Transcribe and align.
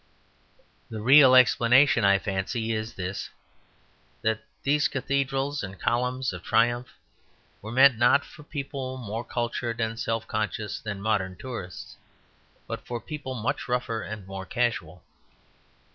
The 0.89 0.99
real 0.99 1.35
explanation, 1.35 2.03
I 2.03 2.17
fancy, 2.17 2.71
is 2.71 2.95
this: 2.95 3.29
that 4.23 4.41
these 4.63 4.87
cathedrals 4.87 5.61
and 5.63 5.79
columns 5.79 6.33
of 6.33 6.41
triumph 6.41 6.87
were 7.61 7.71
meant, 7.71 7.99
not 7.99 8.25
for 8.25 8.41
people 8.41 8.97
more 8.97 9.23
cultured 9.23 9.79
and 9.79 9.99
self 9.99 10.25
conscious 10.27 10.79
than 10.79 11.03
modern 11.03 11.35
tourists, 11.37 11.97
but 12.65 12.83
for 12.83 12.99
people 12.99 13.35
much 13.35 13.67
rougher 13.67 14.01
and 14.01 14.25
more 14.25 14.43
casual. 14.47 15.03